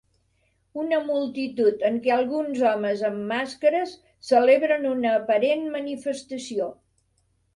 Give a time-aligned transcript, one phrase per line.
[0.83, 3.93] Una multitud en què alguns homes amb màscares
[4.29, 6.71] celebren una aparent manifestació.